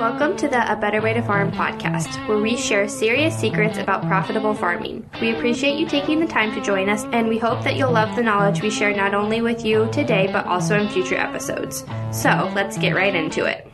[0.00, 4.00] Welcome to the A Better Way to Farm podcast, where we share serious secrets about
[4.06, 5.06] profitable farming.
[5.20, 8.16] We appreciate you taking the time to join us, and we hope that you'll love
[8.16, 11.84] the knowledge we share not only with you today, but also in future episodes.
[12.12, 13.66] So let's get right into it.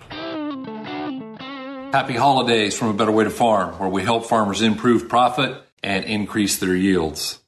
[1.94, 6.04] Happy holidays from A Better Way to Farm, where we help farmers improve profit and
[6.06, 7.38] increase their yields.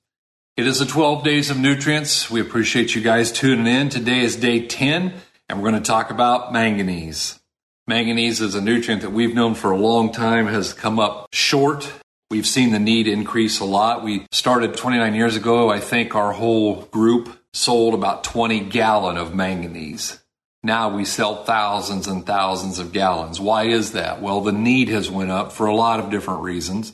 [0.56, 2.30] It is the 12 days of nutrients.
[2.30, 3.88] We appreciate you guys tuning in.
[3.88, 5.14] Today is day 10,
[5.48, 7.40] and we're going to talk about manganese.
[7.88, 11.90] Manganese is a nutrient that we've known for a long time has come up short.
[12.30, 14.04] We've seen the need increase a lot.
[14.04, 15.70] We started 29 years ago.
[15.70, 20.22] I think our whole group sold about 20 gallon of manganese.
[20.62, 23.40] Now we sell thousands and thousands of gallons.
[23.40, 24.20] Why is that?
[24.20, 26.92] Well, the need has went up for a lot of different reasons.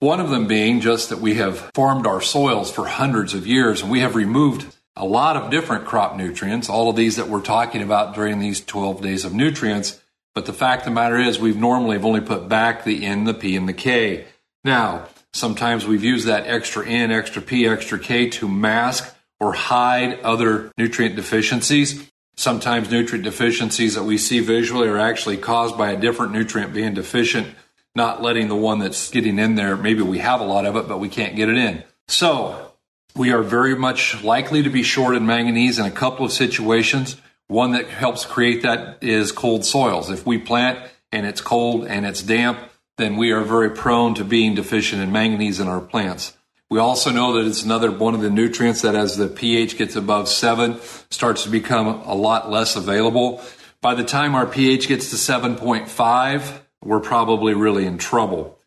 [0.00, 3.80] One of them being just that we have farmed our soils for hundreds of years
[3.80, 7.40] and we have removed a lot of different crop nutrients, all of these that we're
[7.40, 9.98] talking about during these 12 days of nutrients
[10.36, 13.24] but the fact of the matter is, we've normally have only put back the N,
[13.24, 14.26] the P, and the K.
[14.64, 20.20] Now, sometimes we've used that extra N, extra P, extra K to mask or hide
[20.20, 22.10] other nutrient deficiencies.
[22.36, 26.92] Sometimes nutrient deficiencies that we see visually are actually caused by a different nutrient being
[26.92, 27.46] deficient,
[27.94, 29.74] not letting the one that's getting in there.
[29.74, 31.82] Maybe we have a lot of it, but we can't get it in.
[32.08, 32.72] So,
[33.16, 37.16] we are very much likely to be short in manganese in a couple of situations.
[37.48, 40.10] One that helps create that is cold soils.
[40.10, 40.80] If we plant
[41.12, 42.58] and it's cold and it's damp,
[42.98, 46.36] then we are very prone to being deficient in manganese in our plants.
[46.68, 49.94] We also know that it's another one of the nutrients that as the pH gets
[49.94, 50.80] above seven,
[51.10, 53.40] starts to become a lot less available.
[53.80, 58.58] By the time our pH gets to 7.5, we're probably really in trouble.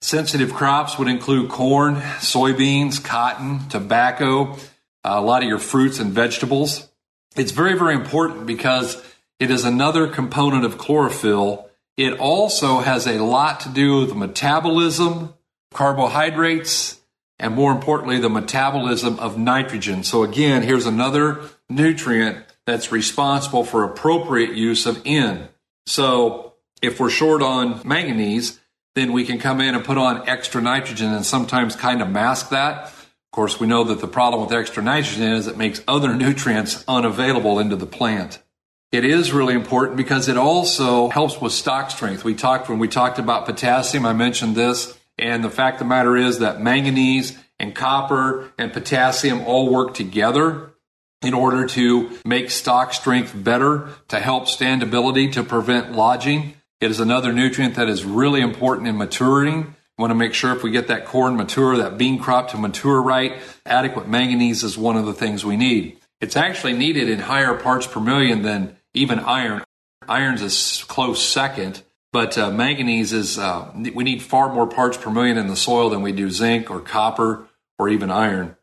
[0.00, 4.56] Sensitive crops would include corn, soybeans, cotton, tobacco,
[5.02, 6.89] a lot of your fruits and vegetables.
[7.40, 9.02] It's very, very important because
[9.38, 11.70] it is another component of chlorophyll.
[11.96, 15.32] It also has a lot to do with metabolism,
[15.72, 17.00] carbohydrates,
[17.38, 20.04] and more importantly, the metabolism of nitrogen.
[20.04, 21.40] So again, here's another
[21.70, 25.48] nutrient that's responsible for appropriate use of N.
[25.86, 26.52] So
[26.82, 28.60] if we're short on manganese,
[28.94, 32.50] then we can come in and put on extra nitrogen and sometimes kind of mask
[32.50, 32.92] that.
[33.30, 36.82] Of course, we know that the problem with extra nitrogen is it makes other nutrients
[36.88, 38.42] unavailable into the plant.
[38.90, 42.24] It is really important because it also helps with stalk strength.
[42.24, 45.84] We talked when we talked about potassium, I mentioned this, and the fact of the
[45.84, 50.72] matter is that manganese and copper and potassium all work together
[51.22, 56.54] in order to make stalk strength better, to help standability, to prevent lodging.
[56.80, 60.62] It is another nutrient that is really important in maturing want to make sure if
[60.62, 64.96] we get that corn mature, that bean crop to mature right, adequate manganese is one
[64.96, 65.98] of the things we need.
[66.20, 69.62] It's actually needed in higher parts per million than even iron.
[70.08, 75.10] Iron's a close second, but uh, manganese is, uh, we need far more parts per
[75.10, 77.46] million in the soil than we do zinc or copper
[77.78, 78.56] or even iron.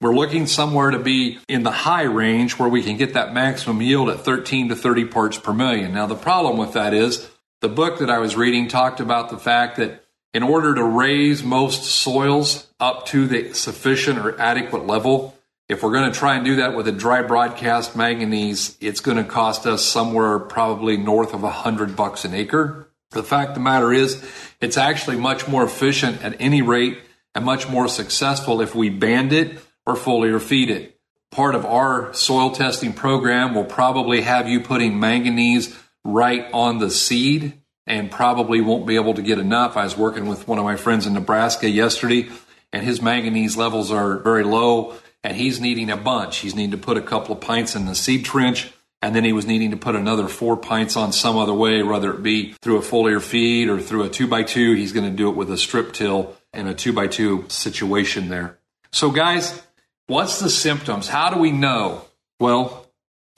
[0.00, 3.80] We're looking somewhere to be in the high range where we can get that maximum
[3.80, 5.94] yield at 13 to 30 parts per million.
[5.94, 9.38] Now, the problem with that is the book that I was reading talked about the
[9.38, 10.01] fact that
[10.34, 15.36] in order to raise most soils up to the sufficient or adequate level,
[15.68, 19.16] if we're going to try and do that with a dry broadcast manganese, it's going
[19.18, 22.88] to cost us somewhere probably north of a hundred bucks an acre.
[23.10, 24.22] The fact of the matter is,
[24.60, 26.98] it's actually much more efficient at any rate
[27.34, 30.98] and much more successful if we band it or foliar feed it.
[31.30, 36.90] Part of our soil testing program will probably have you putting manganese right on the
[36.90, 39.76] seed and probably won't be able to get enough.
[39.76, 42.28] I was working with one of my friends in Nebraska yesterday,
[42.72, 44.94] and his manganese levels are very low,
[45.24, 46.38] and he's needing a bunch.
[46.38, 49.32] He's needing to put a couple of pints in the seed trench, and then he
[49.32, 52.78] was needing to put another four pints on some other way, whether it be through
[52.78, 54.74] a foliar feed or through a two by two.
[54.74, 58.28] He's going to do it with a strip till in a two by two situation
[58.28, 58.58] there.
[58.92, 59.60] So, guys,
[60.06, 61.08] what's the symptoms?
[61.08, 62.04] How do we know?
[62.38, 62.81] Well,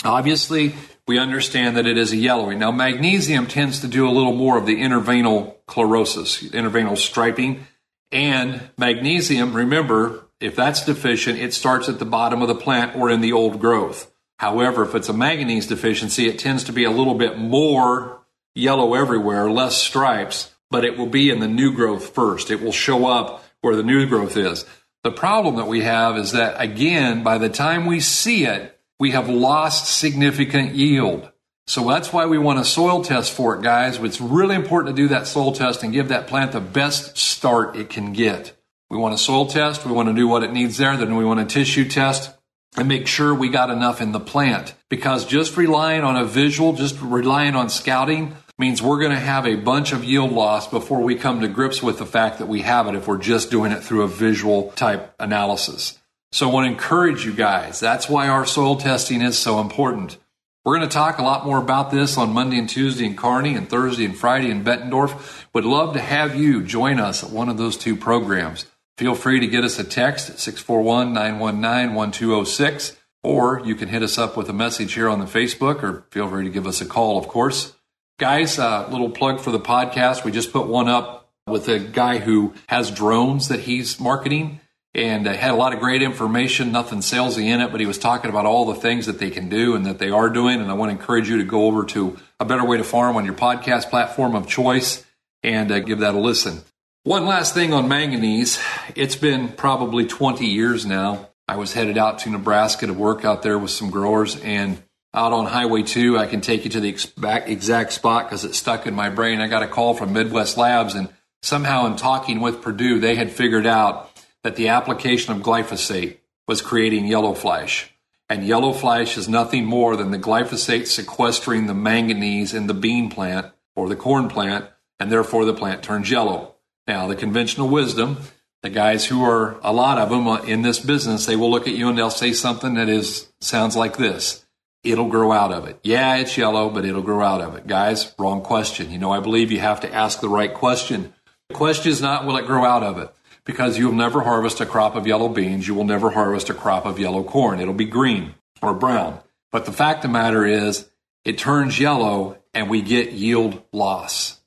[0.05, 0.75] obviously,
[1.07, 2.59] we understand that it is a yellowing.
[2.59, 7.67] Now, magnesium tends to do a little more of the interveinal chlorosis, interveinal striping.
[8.11, 13.11] And magnesium, remember, if that's deficient, it starts at the bottom of the plant or
[13.11, 14.11] in the old growth.
[14.39, 18.21] However, if it's a manganese deficiency, it tends to be a little bit more
[18.55, 22.51] yellow everywhere, less stripes, but it will be in the new growth first.
[22.51, 24.65] It will show up where the new growth is.
[25.03, 29.11] The problem that we have is that, again, by the time we see it, we
[29.11, 31.31] have lost significant yield.
[31.67, 33.99] So that's why we want a soil test for it, guys.
[33.99, 37.77] It's really important to do that soil test and give that plant the best start
[37.77, 38.53] it can get.
[38.91, 39.87] We want a soil test.
[39.87, 40.97] We want to do what it needs there.
[40.97, 42.35] Then we want a tissue test
[42.77, 44.75] and make sure we got enough in the plant.
[44.91, 49.47] Because just relying on a visual, just relying on scouting, means we're going to have
[49.47, 52.61] a bunch of yield loss before we come to grips with the fact that we
[52.61, 55.99] have it if we're just doing it through a visual type analysis.
[56.35, 57.79] So I want to encourage you guys.
[57.79, 60.19] That's why our soil testing is so important.
[60.65, 63.55] We're going to talk a lot more about this on Monday and Tuesday in Kearney
[63.55, 65.45] and Thursday and Friday in Bettendorf.
[65.55, 68.67] Would love to have you join us at one of those two programs.
[68.99, 74.03] Feel free to get us a text at 641 919 1206, or you can hit
[74.03, 76.81] us up with a message here on the Facebook, or feel free to give us
[76.81, 77.75] a call, of course.
[78.19, 80.25] Guys, a little plug for the podcast.
[80.25, 84.59] We just put one up with a guy who has drones that he's marketing
[84.95, 88.31] and had a lot of great information, nothing salesy in it, but he was talking
[88.31, 90.61] about all the things that they can do and that they are doing.
[90.61, 93.17] And I want to encourage you to go over to A Better Way to Farm
[93.17, 95.05] on your podcast platform of choice
[95.43, 96.61] and uh, give that a listen.
[97.03, 98.61] One last thing on manganese.
[98.95, 101.29] It's been probably 20 years now.
[101.49, 104.83] I was headed out to Nebraska to work out there with some growers and
[105.13, 108.89] out on Highway 2, I can take you to the exact spot because it's stuck
[108.89, 109.41] in my brain.
[109.41, 111.09] I got a call from Midwest Labs and
[111.41, 114.11] somehow in talking with Purdue, they had figured out
[114.45, 117.91] that the application of glyphosate was creating yellow flash.
[118.29, 123.11] And yellow flash is nothing more than the glyphosate sequestering the manganese in the bean
[123.11, 124.67] plant or the corn plant,
[125.01, 126.55] and therefore the plant turns yellow.
[126.87, 128.19] Now, the conventional wisdom,
[128.63, 131.67] the guys who are a lot of them uh, in this business, they will look
[131.67, 134.45] at you and they'll say something that is sounds like this.
[134.83, 135.81] It'll grow out of it.
[135.83, 137.67] Yeah, it's yellow, but it'll grow out of it.
[137.67, 138.91] Guys, wrong question.
[138.91, 141.15] You know, I believe you have to ask the right question.
[141.49, 143.15] The question is not will it grow out of it?
[143.45, 145.69] Because you'll never harvest a crop of yellow beans.
[145.69, 147.61] You will never harvest a crop of yellow corn.
[147.61, 149.21] It'll be green or brown.
[149.53, 150.89] But the fact of the matter is,
[151.25, 154.41] it turns yellow and we get yield loss.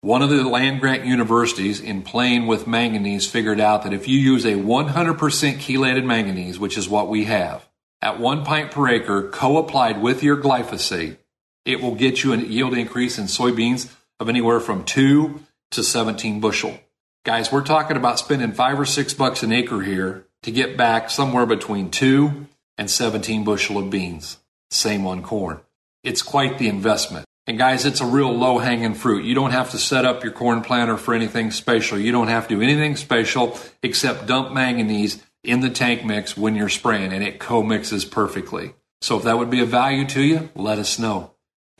[0.00, 4.18] One of the land grant universities, in playing with manganese, figured out that if you
[4.18, 7.68] use a 100% chelated manganese, which is what we have,
[8.00, 11.18] at one pint per acre, co applied with your glyphosate,
[11.64, 15.40] it will get you a yield increase in soybeans of anywhere from 2
[15.70, 16.76] to 17 bushel.
[17.24, 21.08] Guys, we're talking about spending five or six bucks an acre here to get back
[21.08, 24.38] somewhere between two and 17 bushel of beans.
[24.72, 25.60] Same on corn.
[26.02, 27.24] It's quite the investment.
[27.46, 29.24] And guys, it's a real low hanging fruit.
[29.24, 31.96] You don't have to set up your corn planter for anything special.
[31.96, 36.56] You don't have to do anything special except dump manganese in the tank mix when
[36.56, 38.74] you're spraying and it co-mixes perfectly.
[39.00, 41.31] So if that would be of value to you, let us know.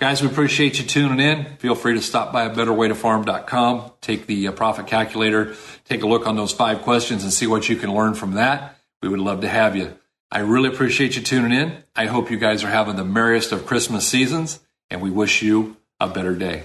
[0.02, 1.44] Guys, we appreciate you tuning in.
[1.58, 5.54] Feel free to stop by a betterwaytofarm.com, take the uh, profit calculator,
[5.84, 8.80] take a look on those five questions and see what you can learn from that.
[9.00, 9.96] We would love to have you.
[10.28, 11.84] I really appreciate you tuning in.
[11.94, 14.58] I hope you guys are having the merriest of Christmas seasons,
[14.90, 16.64] and we wish you a better day.